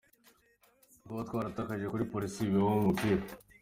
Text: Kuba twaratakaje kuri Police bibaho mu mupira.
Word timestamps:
Kuba 1.05 1.21
twaratakaje 1.27 1.85
kuri 1.87 2.09
Police 2.11 2.39
bibaho 2.47 2.69
mu 2.75 2.81
mupira. 2.87 3.23